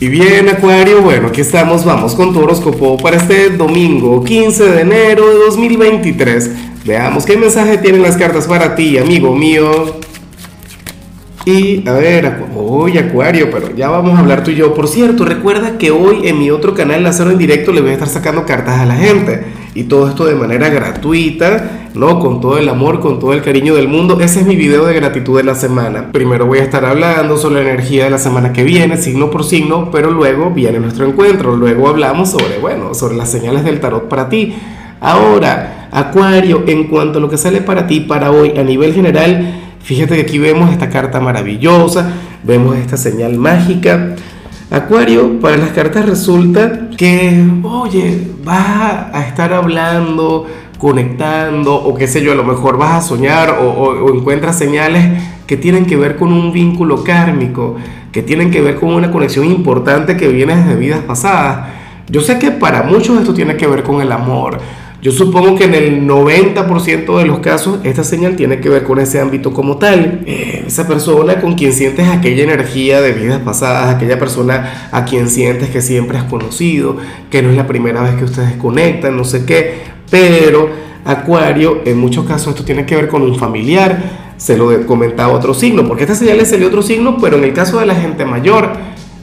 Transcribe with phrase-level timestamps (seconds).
[0.00, 4.80] Y bien, Acuario, bueno, aquí estamos, vamos con tu horóscopo para este domingo 15 de
[4.82, 6.50] enero de 2023.
[6.84, 9.96] Veamos qué mensaje tienen las cartas para ti, amigo mío.
[11.48, 14.74] Y a ver, hoy Acuario, pero ya vamos a hablar tú y yo.
[14.74, 17.92] Por cierto, recuerda que hoy en mi otro canal, Lázaro en directo, le voy a
[17.94, 19.46] estar sacando cartas a la gente.
[19.74, 22.18] Y todo esto de manera gratuita, ¿no?
[22.20, 24.20] Con todo el amor, con todo el cariño del mundo.
[24.20, 26.12] Ese es mi video de gratitud de la semana.
[26.12, 29.42] Primero voy a estar hablando sobre la energía de la semana que viene, signo por
[29.42, 31.56] signo, pero luego viene nuestro encuentro.
[31.56, 34.54] Luego hablamos sobre, bueno, sobre las señales del tarot para ti.
[35.00, 39.67] Ahora, Acuario, en cuanto a lo que sale para ti para hoy a nivel general,
[39.88, 42.12] fíjate que aquí vemos esta carta maravillosa,
[42.44, 44.16] vemos esta señal mágica.
[44.70, 50.46] Acuario, para las cartas resulta que, oye, vas a estar hablando,
[50.76, 55.56] conectando, o qué sé yo, a lo mejor vas a soñar o, encuentras señales que
[55.56, 57.76] tienen que ver con un vínculo kármico,
[58.12, 61.66] que tienen que ver con una conexión importante que viene desde vidas pasadas.
[62.10, 64.58] Yo sé que para muchos esto tiene que ver con el amor,
[65.00, 68.98] yo supongo que en el 90% de los casos esta señal tiene que ver con
[68.98, 70.22] ese ámbito como tal.
[70.26, 75.28] Eh, esa persona con quien sientes aquella energía de vidas pasadas, aquella persona a quien
[75.28, 76.96] sientes que siempre has conocido,
[77.30, 79.82] que no es la primera vez que ustedes conectan, no sé qué.
[80.10, 80.68] Pero
[81.04, 84.34] Acuario, en muchos casos esto tiene que ver con un familiar.
[84.36, 87.52] Se lo comentaba otro signo, porque esta señal le salió otro signo, pero en el
[87.52, 88.72] caso de la gente mayor,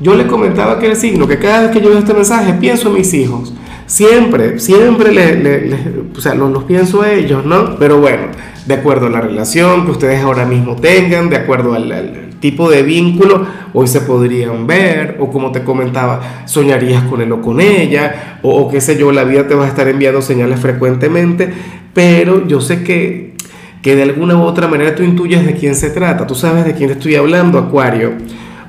[0.00, 2.94] yo le comentaba aquel signo que cada vez que yo veo este mensaje pienso en
[2.94, 3.52] mis hijos.
[3.88, 7.76] Siempre, siempre le, o sea, los, pienso a ellos, ¿no?
[7.78, 8.24] Pero bueno,
[8.66, 12.82] de acuerdo a la relación que ustedes ahora mismo tengan, de acuerdo al, tipo de
[12.82, 18.38] vínculo, hoy se podrían ver, o como te comentaba, soñarías con él o con ella,
[18.42, 21.50] o, o qué sé yo, la vida te va a estar enviando señales frecuentemente,
[21.94, 23.32] pero yo sé que,
[23.80, 26.74] que de alguna u otra manera tú intuyes de quién se trata, tú sabes de
[26.74, 28.12] quién estoy hablando, Acuario.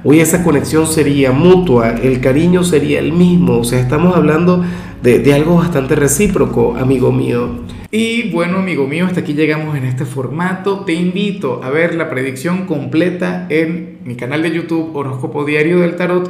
[0.02, 4.64] Hoy esa conexión sería mutua, el cariño sería el mismo, o sea, estamos hablando
[5.02, 7.64] de, algo bastante recíproco, amigo mío.
[7.92, 10.82] Y bueno, amigo mío, hasta aquí llegamos en este formato.
[10.86, 15.96] Te invito a ver la predicción completa en mi canal de YouTube Horóscopo Diario del
[15.96, 16.30] Tarot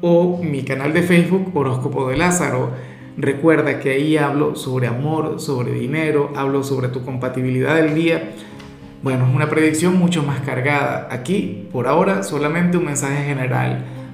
[0.00, 2.70] o mi canal de Facebook Horóscopo de Lázaro.
[3.18, 8.32] Recuerda que ahí hablo sobre amor, sobre dinero, hablo sobre tu compatibilidad del día.
[9.02, 11.08] Bueno, es una predicción mucho más cargada.
[11.10, 13.84] Aquí, por ahora, solamente un mensaje general